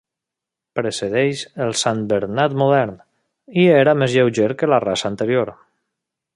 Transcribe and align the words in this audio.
Precedeix 0.77 1.43
el 1.65 1.75
Santbernat 1.81 2.57
modern, 2.63 2.97
i 3.65 3.69
era 3.77 3.97
més 4.05 4.17
lleuger 4.19 4.51
que 4.63 4.75
la 4.75 4.81
raça 4.89 5.11
anterior. 5.15 5.57